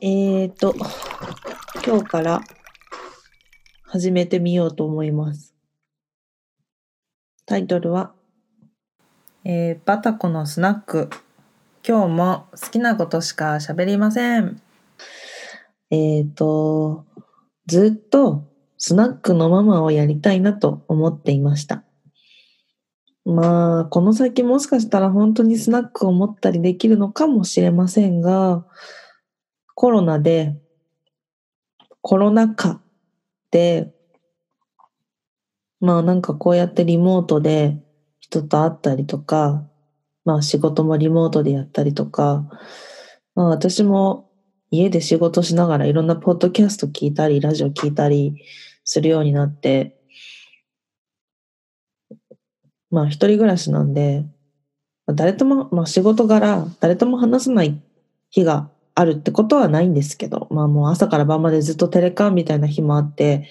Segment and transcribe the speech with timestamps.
[0.00, 0.76] えーと、
[1.84, 2.40] 今日から
[3.82, 5.56] 始めてみようと思います。
[7.46, 8.12] タイトルは、
[9.42, 11.10] えー、バタコのスナック。
[11.86, 14.62] 今日も好きなことしか喋りません。
[15.90, 17.04] えーと、
[17.66, 18.44] ずっと
[18.76, 21.82] スナックのママをやりたいなと思っていました。
[23.24, 28.64] まあ、この先もしかしたら本当にスナックを持ったりできるのかもしれませんが、
[29.80, 30.56] コロナで、
[32.02, 32.82] コロナ禍
[33.52, 33.94] で、
[35.78, 37.80] まあなんかこうやってリモートで
[38.18, 39.64] 人と会ったりとか、
[40.24, 42.48] まあ仕事もリモートでやったりとか、
[43.36, 44.28] まあ私も
[44.72, 48.34] 家で仕事しながらいろんなポッドキャスト聞いたり、ラジオ聞いたり
[48.82, 49.96] するようになって、
[52.90, 54.26] まあ一人暮らしなんで、
[55.06, 57.80] 誰とも、まあ仕事柄、誰とも話さない
[58.30, 63.48] 日があるってことはないんですけど、まあもう朝から晩までずっとテレカンみたいな日もあって、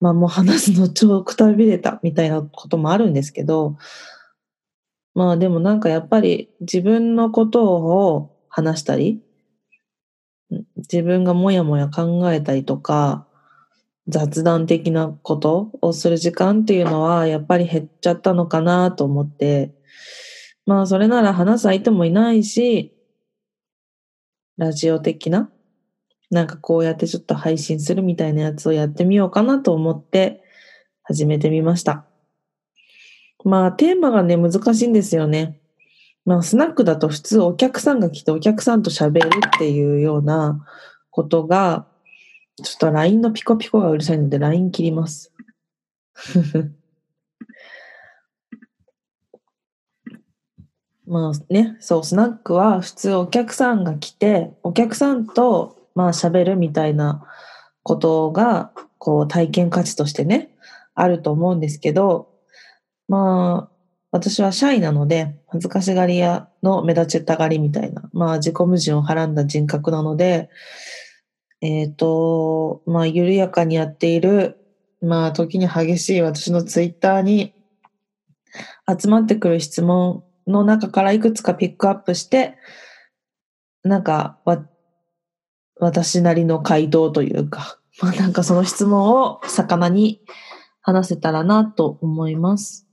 [0.00, 3.76] まあもう話すの超くたびれたみたいなこともあるんですけど、
[5.14, 9.20] まあでもなんかやっぱり自分のことを話したり、
[10.76, 13.26] 自分がもやもや考えたりとか、
[14.08, 19.74] 雑談的なことをする時間っていうのはやっぱり減っちゃったのかなと思って、
[20.64, 22.95] まあそれなら話す相手もいないし、
[24.56, 25.50] ラジオ的な、
[26.30, 30.42] なんかこうやってちょっと配信するみたいなやつをやってみようかなと思って
[31.02, 32.04] 始めてみました。
[33.44, 35.60] まあテーマがね難しいんですよね。
[36.24, 40.66] まあスナックだと普通お客さんが来てお客さんと喋るっていうような
[41.10, 41.86] ことが、
[42.62, 45.32] ちょっと LINE のピコピコがうるさいので LINE 切ります。
[51.06, 57.24] まあね、そう、スナックは普通お客さんが来て、お客さんとまあ喋るみたいな
[57.82, 60.50] ことが、こう体験価値としてね、
[60.94, 62.28] あると思うんですけど、
[63.08, 63.76] まあ、
[64.10, 70.50] 私はシャイなので、恥ずかしがり屋の目立ちたがりみたいな、まあ自己矛盾をはらんだ人格なので、
[71.60, 74.56] えっ、と、まあ緩やかにやっている、
[75.00, 77.52] まあ時に激しい私のツイッターに
[79.00, 82.56] 集まってくる質問の中からいくつかピックアップして、
[83.82, 84.64] なんかわ、
[85.78, 90.20] 私なりの回答というか、 まあなんかその質問を魚に
[90.80, 92.86] 話せたらなと思います。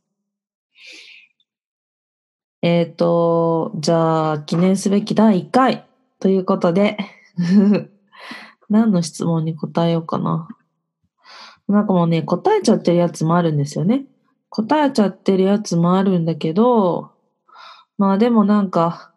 [2.61, 5.85] えっ、と、じゃあ記念すべき第1回
[6.19, 6.97] ということで、
[8.69, 10.47] 何の質問に答えようかな。
[11.67, 14.05] なんかもうね、答えちゃってるやつもあるんですよね。
[14.49, 17.11] 答えちゃってるやつもあるんだけど、
[18.03, 19.13] まあでもなんか、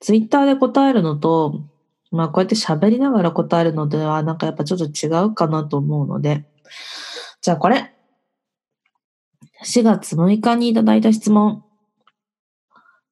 [0.00, 1.62] ツイッターで答えるのと、
[2.10, 6.44] まあこうやって喋りながら答えるのでは、なんかやっぱちょっと違うかなと思うので、
[7.40, 7.94] じゃあこれ。
[9.64, 11.64] 4月6日にいただいた質問。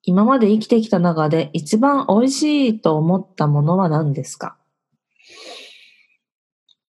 [0.02, 4.58] 今まで生きてきた中で一番美味しいと思ったものは何ですか？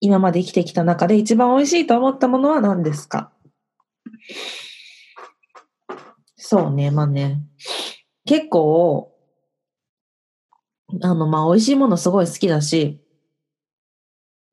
[0.02, 3.32] 今まで生きてきた中で一番美味しいと思ったものは何ですか？
[6.36, 7.42] そうね、まあね。
[8.28, 9.12] 結構、
[11.02, 13.02] あの、まあ、美味しいものすごい好きだし、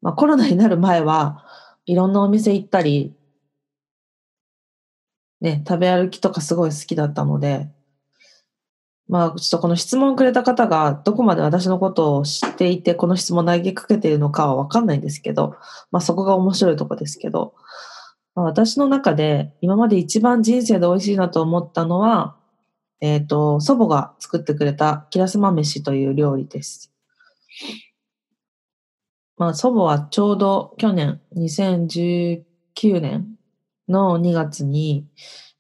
[0.01, 1.45] まあ、コロナになる前は
[1.84, 3.15] いろんなお店行ったり、
[5.41, 7.69] ね、食べ歩きとかすごい好きだったので、
[9.09, 15.57] まあ、ちょっとこの質問くれた方がどこまで私のことを知っていて、この質問投げかけているのかはわかんないんですけど、
[15.91, 17.55] まあそこが面白いとこですけど、
[18.34, 22.37] まあ、私の中で今まで一番人生で美味しいなと思ったのは、
[23.04, 26.91] えっ、と、祖母が作ってくれたキラスマ飯という料理です。
[29.37, 32.44] まあ祖母はちょうど去年2019
[33.03, 33.37] 年
[33.91, 35.06] の2月に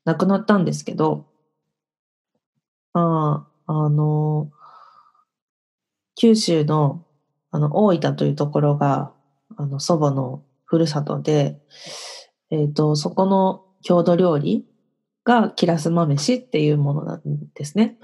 [0.06, 1.26] 亡くなったんですけど、
[2.94, 4.50] まあ、あの、
[6.14, 7.04] 九州の、
[7.50, 9.12] あの、大分というところが、
[9.58, 11.60] あの、祖母のふるさとで、
[12.50, 14.66] えっ、と、そこの郷土料理
[15.24, 17.20] がキラスマ飯っていうものなん
[17.54, 17.98] ですね。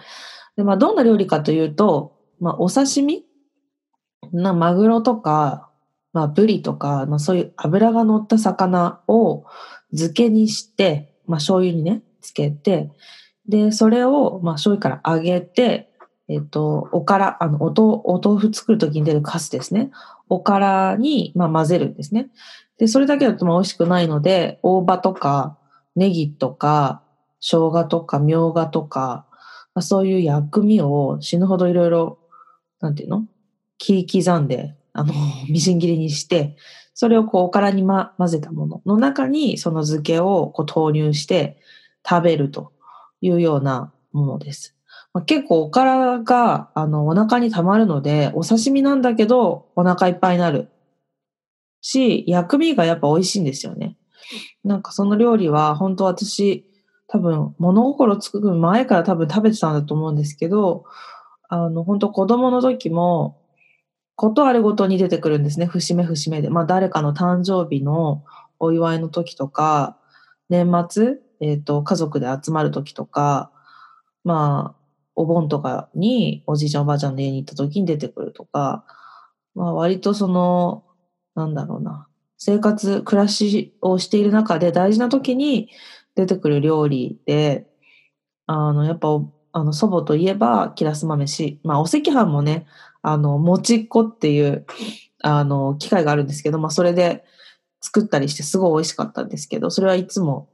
[0.57, 3.25] で、まあ、どんな料理かというと、まあ、お刺身
[4.33, 5.71] な、マグロとか、
[6.13, 9.45] まあ、ブリとか、まあ、そういう脂が乗った魚を
[9.91, 12.91] 漬けにして、まあ、醤油にね、つけて、
[13.49, 15.91] で、それを、まあ、醤油から揚げて、
[16.29, 19.91] えっ、と、おから、あの、おと、お豆腐作るときに出るカスですね。
[20.29, 22.31] おからに、まあ、混ぜるんですね。
[22.79, 25.59] で、それだけだとまあ美味しくないので、大葉とか、
[25.97, 27.03] ネギとか、
[27.41, 29.27] 生姜とか、みょうがとか、
[29.75, 32.19] まあ、そういう薬味を死ぬほどいろいろ、
[32.81, 33.27] なんていうの？
[33.79, 35.15] 切り刻んで、あの、
[35.49, 36.57] みじん切りにして、
[36.93, 41.59] それをこう、おからに、ま、混ぜたものの中に、その漬けをこう投入して
[42.07, 42.73] 食べると
[43.21, 44.77] いうようなものです。
[45.15, 50.69] まあ、結構おからが、あの、お腹に溜まるので、お刺身なんだけど、お腹いっぱいになる。
[51.81, 53.97] し、薬味がやっぱ美味しいんですよね。
[54.63, 56.70] なんかその料理は、本当私、
[57.13, 60.85] 多分、物心つく前から多分食べてたんだと思うんですけど、
[61.49, 63.37] あの、本当子供の時も、
[64.15, 65.67] ことあるごとに出てくるんですね。
[65.67, 66.51] 節目節目で。
[66.51, 68.23] まあ、誰かの誕生日の
[68.61, 69.99] お祝いの時とか、
[70.51, 73.51] 年末、えっ、と、家族で集まる時とか、
[74.23, 74.81] まあ、
[75.17, 78.85] お盆とかにおじいちゃんおばあちゃんの家に行った時に出てくるとか、
[79.57, 80.85] まあ、割とその、
[81.35, 82.07] なんだろうな、
[82.39, 85.71] 生活、暮らしをしている中で大事な時に
[86.15, 87.67] 出てくる料理で、
[88.47, 89.09] あの、やっぱ、
[89.53, 92.67] あの、祖母といえば、キラス豆し、まあ、お赤飯もね、
[93.03, 94.67] あの、もちっこっていう、
[95.23, 97.25] あの、機械があるんですけど、まあ、それで
[97.81, 100.49] 作ったりしてすごい美味しかったんですけど、それはいつも、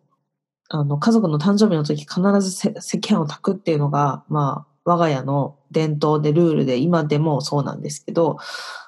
[0.68, 8.38] あの、家族の誕生日の時必ず赤飯を炊くっていうのが、まあ、我が家の伝統でルールで、今でもそうなんですけど、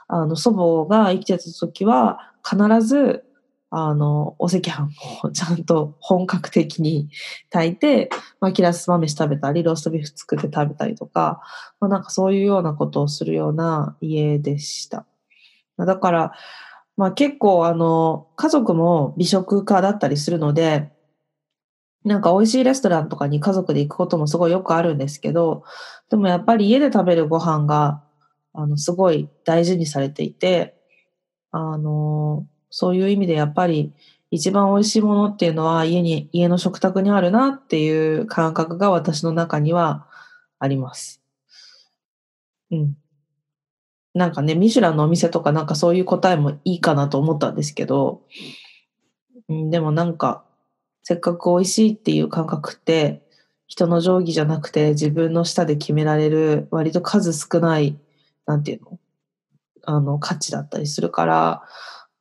[0.06, 3.24] あの、祖母が生きてた時は、必ず、
[3.70, 4.88] あの、お赤飯
[5.22, 7.10] をちゃんと本格的に
[7.50, 8.08] 炊いて、
[8.40, 11.40] まあ、キラス豆飯食べたり、ローストビーフ作って食べたりとか、
[11.80, 15.06] まあ、なんかそういうようなことをするような家でした。
[15.76, 16.32] だから、
[16.96, 20.90] まあ結構あの、家族も美食家だったりするので、
[22.04, 25.62] なんか美味しいレストランとかに家族で行くこともすごいよくあるんですけど、
[26.10, 28.02] でもやっぱり家で食べるご飯が、
[28.52, 30.74] あの、すごい大事にされていて、
[31.52, 33.92] あの、そういう意味でやっぱり
[34.30, 40.06] 一番美味しいものっていうのは家に、家の食卓にあるなっていう感覚が私の中には
[40.58, 41.22] あります。
[42.70, 42.96] うん。
[44.14, 48.22] なんかね、ミシュランのお店とかなんかそういう答えもいいかなと思ったんですけど、
[49.48, 50.44] うん、でもなんか、
[51.02, 53.22] せっかく美味しいっていう感覚って、
[53.66, 57.98] 人の定規じゃなくて自分の舌で決められる割と数少ない、
[58.46, 58.98] なんていうの？
[59.84, 61.62] あの、価値だったりするから、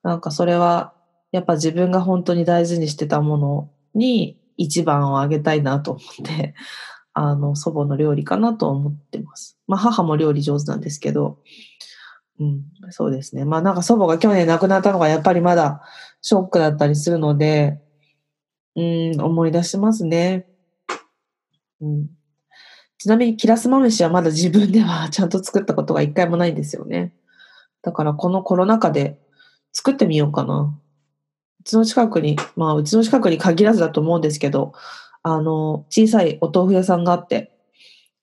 [0.07, 0.93] なんかそれは、
[1.33, 6.55] やっぱ自分が本当に大事にしてたものに一番をあげたいなと思って、
[7.11, 9.59] あの、祖母の料理かなと思ってます。
[9.67, 11.39] まあ母も料理上手なんですけど、
[12.39, 13.43] うん、そうですね。
[13.43, 15.81] まあなんか祖母が去年亡くなったのがやっぱりまだ
[16.21, 17.81] ショックだったりするので、
[18.77, 20.47] うん、思い出しますね。
[21.81, 22.07] うん。
[22.97, 27.13] ちなみに、キラスマ飯はまだ自分ではちゃんと作ったことが一回もないんですよね。
[27.81, 29.19] だからこのコロナ禍で
[29.71, 30.77] 作ってみようかな。
[31.59, 34.73] うちの近くに、まあうちの近くに限らずだと思うんですけど、
[35.23, 37.51] あの、小さいお豆腐屋さんがあって、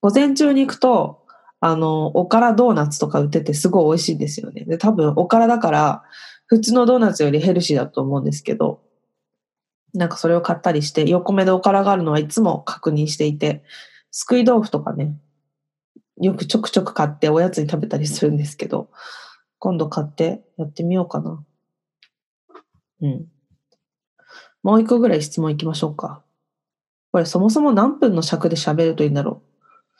[0.00, 1.24] 午前中に行くと、
[1.60, 4.64] あの、おからドーナツとか売っててすごい美味しいんですよね。
[4.64, 6.02] で、多分おからだから、
[6.46, 8.82] 普通のドーナツよりヘルシーだと思うんですけど、
[9.94, 13.62] なんかそれを買ったりして、横目でおからがあるのはいつも確認していて、
[14.10, 15.16] すくい豆腐とかね、
[16.20, 18.90] よくちょくちょく買っておやつに食べたりするんですけど、
[19.64, 21.42] 今度買ってやってみようかな。
[23.00, 23.26] うん。
[24.62, 26.22] もう一個ぐらい質問いきましょうか。
[27.12, 29.40] これそもそも何分の尺で喋るといいんだろ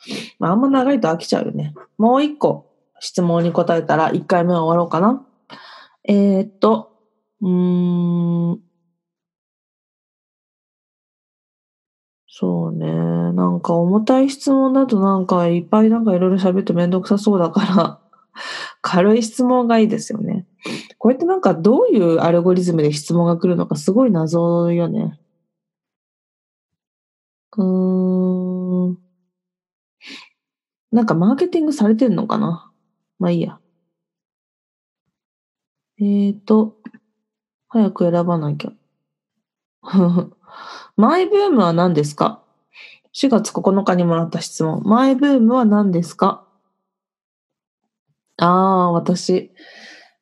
[0.07, 0.13] う。
[0.37, 1.73] まあ、あんま長いと飽きちゃうよね。
[1.97, 5.25] もう一個質問に答えたら一回目は終わろうかな。
[6.07, 6.91] えー、っと、
[7.41, 8.59] うーん。
[12.27, 12.85] そうね。
[13.33, 18.04] なんか重たい質問だとなんかいっぱいなんかいろいろ喋ってめんどくさそうだから、
[18.81, 20.45] 軽い質問がいいですよね。
[20.97, 25.19] これってなんかどういうアルゴリズムで質問が来るのかすごい謎よね。
[27.57, 28.97] うーん。
[30.91, 32.71] なんかマーケティングされてんのかな？
[33.19, 33.59] まあいいや。
[35.99, 36.77] えーと、
[37.69, 38.73] 早く選ばなきゃ。
[40.97, 42.43] マイブームは何ですか
[43.13, 44.81] ?4 月9日にもらった質問。
[44.83, 46.44] マイブームは何ですか？
[48.37, 49.51] ああ、私。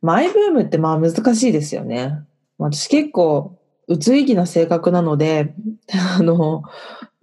[0.02, 2.20] マイブームってまあ難しいですよね。
[2.58, 5.56] 私結構、うつい気な性格なので、
[6.18, 6.64] あの、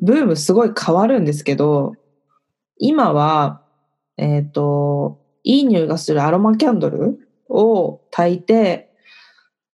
[0.00, 1.94] ブームすごい変わるんですけど、
[2.78, 3.62] 今は、
[4.16, 7.18] えっ、と、いい匂いがするアロマキャンドル
[7.48, 8.90] を焚いて、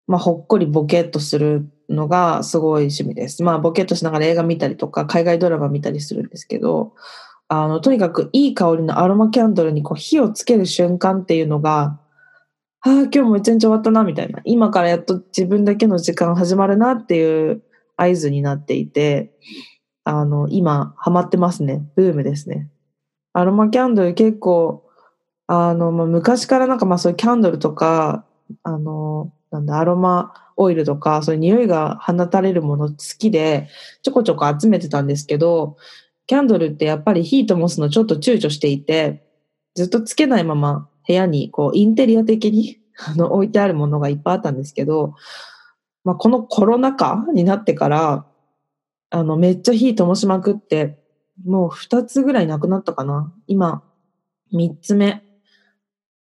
[0.06, 3.42] まあ、ほっこりボケっとするのがすごい趣味です。
[3.42, 6.92] まあ、ボケっとしながら映画見たりとか、海外ドラマ見たりするんですけど、
[7.48, 12.00] あの、とにかくいい香りのアロマキャンドルにこう火をつける瞬間っていうのが、
[12.80, 14.40] ああ、今日も一日終わったな、みたいな。
[14.44, 17.62] 今からやっと自分だけの時間始まるなっていう
[17.96, 19.32] 合図になっていて、
[20.04, 21.84] あの、今、ハマってますね。
[21.96, 22.68] ブームですね。
[23.32, 24.84] アロマキャンドル結構、
[25.46, 28.24] あの、まあ、昔からなんかまあそういうキャンドルとか、
[28.62, 33.68] あの、なんだ、アロマオイルとか、そういう匂いが放たれるもの好きで、
[34.02, 35.76] ちょこちょこ集めてたんですけど、
[36.26, 39.24] キャンドルってやっぱり火灯すのちょっと躊躇していて、
[39.74, 45.14] ずっとつけないまま部屋にこうインテリア的に あの置いてあるものがいっぱいあったんですけど、
[46.02, 48.26] まあ、このコロナ禍になってから、
[49.10, 50.98] あの、めっちゃ火灯しまくって、
[51.44, 53.32] もう二つぐらいなくなったかな。
[53.46, 53.82] 今、
[54.52, 55.25] 三つ目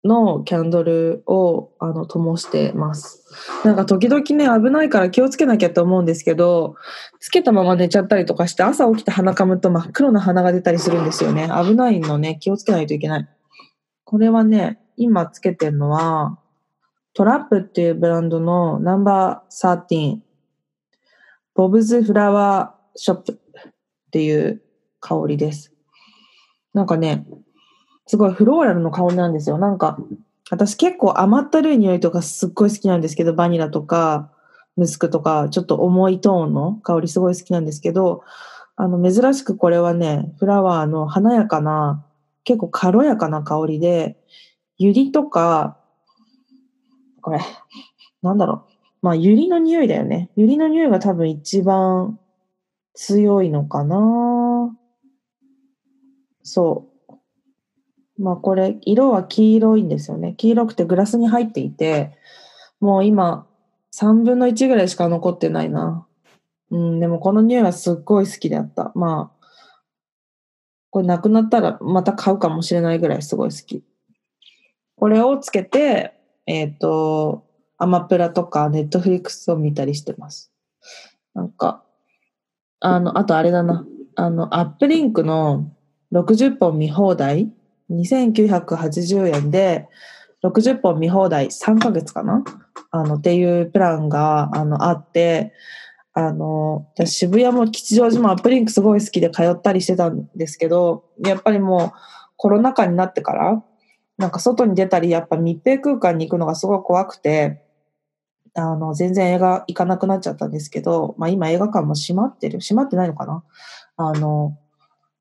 [0.04, 3.24] のキャンドルをあの灯してます。
[3.64, 6.76] なんか時々ね、危ないから気をつけなきゃと思うんですけど、
[7.20, 11.50] つけたまま寝ちゃったりとかして、朝起きて鼻かむと真っ黒な鼻が出たりするんですよね。
[11.64, 13.30] 危ないのね、気をつけないといけない。
[14.04, 16.40] これはね、今つけてるのは、
[17.14, 20.20] トラップっていうブランドのナンバー13、
[21.54, 23.36] ボブズフラワーショップっ
[24.12, 24.62] ていう
[25.00, 25.74] 香りです。
[26.74, 27.26] なんかね、
[28.12, 29.58] すごいフローラルの香りなんですよ。
[29.58, 29.98] なんか、
[30.50, 34.30] 私結構甘ったるい匂いとかすっごい好きなんですけど、バニラとか、
[34.76, 38.26] ムスクとか、ちょっと重いトーンの香りすごい好きなんですけど、
[38.76, 42.06] あの、珍しくこれはね、フラワーの華やかな、
[42.44, 44.18] 結構軽やかな香りで、
[44.78, 45.78] ユリとか、
[47.22, 47.40] これ、
[48.24, 48.74] なんだろう。
[49.04, 50.32] まあ、ユリの匂いだよね。
[50.36, 52.20] ユリの匂いが多分一番
[52.94, 54.76] 強いのかな。
[56.44, 56.91] そう。
[58.22, 60.36] まあ、これ、色は黄色いんですよね。
[60.38, 62.12] 黄色くてグラスに入っていて、
[62.80, 63.48] もう今、
[63.94, 66.06] 3分の1ぐらいしか残ってないな。
[66.70, 68.92] うん、でもこの匂いはすっごい好きだった。
[68.96, 69.48] まあ、
[70.92, 73.84] これなくなったらまた買うかもしれないぐらいすごい好き。
[74.96, 76.14] これをつけて、
[76.46, 77.46] えっ、ー、と、
[77.78, 80.52] アマプラとかネットフリックスを見たりしてます。
[81.34, 81.84] なんか、
[82.80, 83.86] あの、あとあれだな。
[84.16, 85.72] あの、アップリンクの
[86.14, 87.52] 60本見放題、
[87.92, 89.88] 2980円で、
[90.44, 92.44] 60本見放題3ヶ月かな？
[92.90, 95.54] あの、っていうプランが、あの、あって、
[96.14, 101.92] あの、渋谷も吉祥寺もアップリンクすごい好きで通ったりしてたんですけど、やっぱりもう
[102.38, 103.64] コロナ禍になってから、
[104.18, 107.64] なんか外に出たり、やっぱ密閉空間に行くのがすごい怖くて、
[108.56, 113.44] あの、全然映画行かなくなっちゃったんですけど、まあ今映画館も閉まってる閉まってないのかな？
[113.96, 114.58] あの、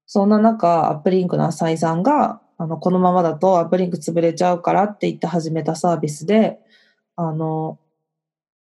[0.06, 6.58] そんな中、アップリンクの浅井さんが、あの、このままだとアップリンク潰れちゃうからって言って始めたサービスで、
[7.16, 7.78] あの、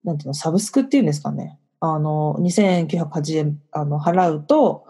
[0.03, 1.59] なんていうの、サブスクっていうんですかね。
[1.79, 4.87] あの、2980円、あの、払うと、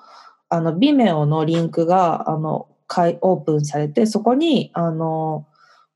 [0.47, 5.47] あの、ビメオのリンクが、あの、オープンされて、そこに、あの、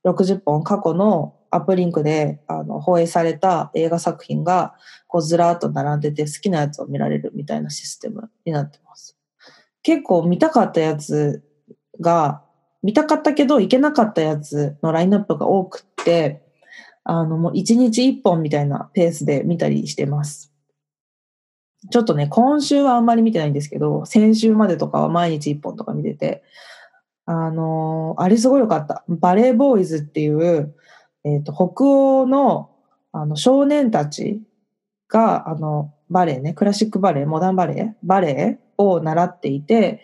[0.03, 4.75] 60本過去のアップリンクであの放映された映画作品が
[5.07, 9.17] こうずらーっと並んでて好きなやつを見られるみたいなシステムになってます。
[9.81, 11.43] 結構見たかったやつ
[12.01, 12.43] が、
[12.88, 16.41] 見たかったけど行けなかったやつのラインナップが多くって、
[17.03, 20.53] あのもう1日1本みたいなペースで見たりしてます。
[21.91, 26.46] ちょっとね、今週はあんまり見てないんですけど、先週までとかは毎日1本とか見てて、
[27.25, 29.03] あの、あれすごい良かった。
[29.10, 30.74] バレーボーイズっていう、
[31.25, 32.72] えっ、ー、と、北欧の、
[33.12, 34.41] あの、少年たち
[35.10, 40.03] が、あの、バレエね、クラシックバレエ、モダンバレエ、バレエを習っていて、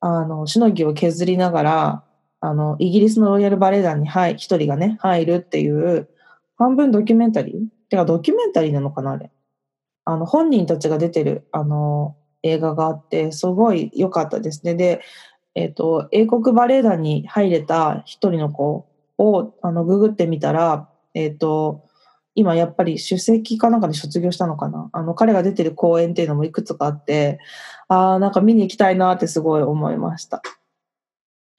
[0.00, 2.05] あの、しのぎを削りながら、
[2.46, 6.08] あの、イギリスのロイヤルバレエ団に、はい、一人がね、入るっていう、
[6.56, 7.56] 半分ドキュメンタリー？
[7.90, 9.30] てか、ドキュメンタリーなのかな、あれ？
[10.04, 14.76] あの、本人たちが出てる、あの、映画があって、すごい良かったですね。
[14.76, 15.00] で、
[15.56, 18.86] えっ、ー、と、英国バレエ団に入れた一人の子
[19.18, 21.84] を、あの、ググってみたら、えっ、ー、と、
[22.36, 24.88] 今やっぱり首席かなんかで卒業したのかな？
[24.92, 27.40] あの、彼が出てる公演っていうのもいくつかあって、
[27.88, 30.42] ああ、なんか見に行きたいなってすごい思いました。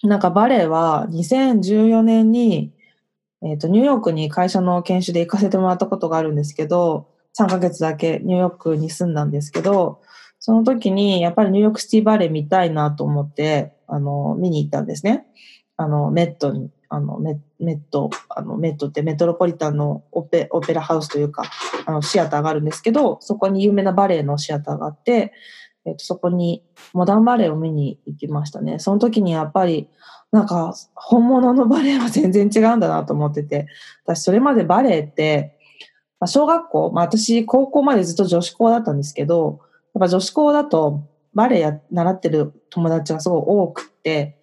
[0.03, 2.71] なんかバレエは2014年に、
[3.41, 10.01] えっ、ー、と、ニューヨークに会社の研修で行かせてもらったことがあるんですけど、3ヶ月だけニューヨークに住んだんですけど、
[10.39, 15.25] その時にやっぱりニューヨークシティバレー見たいなと思って、あの、見に行ったんですね。
[15.77, 21.43] あの、メットに、あの、メット、あの、メットってメトロポリタンのオペオペラハウスというか、
[21.85, 25.33] あの、シアターがあるんですけど、そこに有名なバレエのシアターがあって、
[25.87, 26.63] えっと、そこに
[26.93, 28.77] モダンバレエを見に行きましたね。
[28.79, 29.89] その時にやっぱり、
[30.31, 33.67] なんか、本物のバレエは全然違うんだなと思ってて、
[34.03, 35.57] 私それまでバレエって、
[36.19, 39.61] まあ、小学校、まあ私高校までずっと女子校だったんですけど、
[39.93, 44.39] やっぱ女子校だとバレエや習ってる友達がすごい多くて、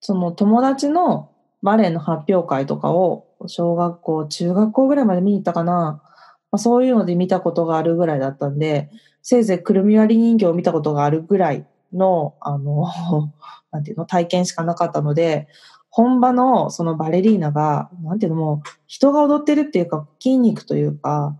[0.00, 1.30] その友達の
[1.62, 6.02] バレエの発表会とかを小学校、中学校ぐらいまで見に行ったかな。
[6.52, 8.90] まあ、そういうので見たことがあるぐらいだったんで、
[9.24, 12.84] せいぜいくるみ割り人形を見たことがあるぐらいの、あの、
[13.72, 15.48] なんていうの、体験しかなかったので、
[15.88, 21.36] 本場のそのバレリーナが、なんていうのもう、人が踊ってるっていうか、筋肉というか、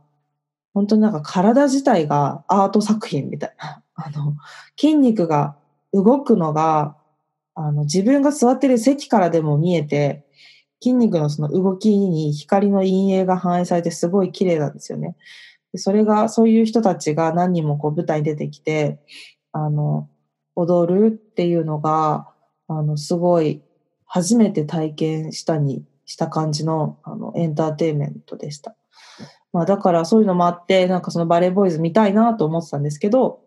[0.72, 3.82] 本当になんか体自体がアート作品みたいな。
[3.94, 4.34] あの、
[4.80, 5.54] 筋肉が
[5.92, 6.96] 動くのが、
[7.54, 10.24] あの、自分が座ってる席からでも見えて、
[10.82, 15.16] 筋肉のその動きに光の陰影が反映されてすごい綺麗なんですよね。
[15.74, 19.00] でそれが、そういう人たちが何人もこう舞台に出てきて、
[19.50, 20.08] あの、
[20.54, 22.28] 踊るっていうのが、
[22.68, 23.60] あの、すごい、
[24.06, 28.76] 初めて体験したにした感じの、あの、エンターテインメントでした。
[29.52, 33.40] まあ、だからそういうのもあって、なんかそのバレーボーイズ見たいなと思ってたんですけど、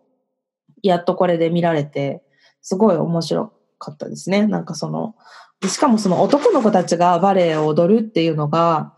[0.82, 2.22] やっとこれで見られて、
[2.60, 4.46] すごい面白かったですね。
[4.46, 5.14] なんかその、
[5.66, 8.94] しかもその男の子たちがバレエを踊るっていうのが、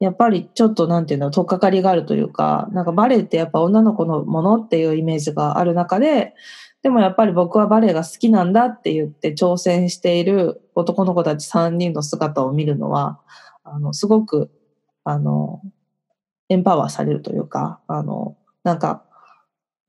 [0.00, 6.34] やっぱりちょっとなんていうの、とっかかりがあるというか、なんかバレエってやっぱ女の子のものっていうイメージがある中で、
[6.82, 13.20] でもやっぱり僕はバレエが好きなんだって言って挑戦している男の子たち3人の姿を見るのは、
[13.62, 14.50] あの、すごく、
[15.04, 15.60] あの、
[16.48, 19.04] エンパワーされるというか、あの、なんか、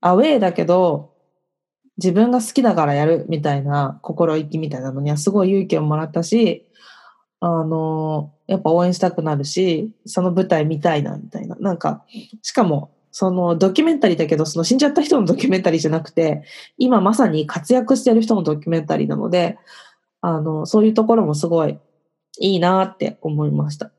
[0.02, 1.14] アウェーだけど、
[1.96, 6.68] 自分が好きだからやるみたいな心意気みたいなのにはすごい勇気をもらったし、
[7.44, 11.56] あの、やっぱ応援したくなるし、その舞台見たいなみたいな。
[11.56, 12.04] なんか、
[12.40, 16.44] しかも、そのドキュメンタリーだけど、その死んじゃった人のドキュメンタリーじゃなくて、
[16.78, 19.58] 今まさに活躍してる人のドキュメンタリーなので、
[20.20, 21.80] あの、そういうところもすごい
[22.38, 23.90] いいなって思いました。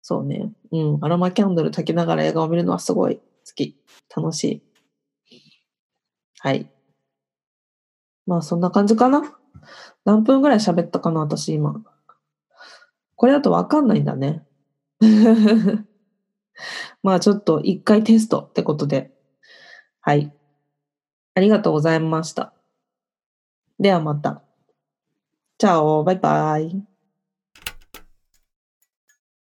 [0.00, 0.52] そうね。
[0.70, 0.98] うん。
[1.04, 3.22] アロマキャンドル炊きながら映画を見るのはすごい好
[3.56, 3.76] き。
[4.16, 4.62] 楽しい。
[6.38, 6.70] はい。
[8.26, 9.36] まあそんな感じかな。
[10.04, 11.82] 何分ぐらい喋ったかな、私今。
[13.16, 14.44] これだとわかんないんだね。
[17.02, 19.12] まあちょっと一回テストってことで。
[20.00, 20.32] はい。
[21.34, 22.52] ありがとうございました。
[23.78, 24.42] ではまた。
[25.58, 26.93] チャオ、バイバイ。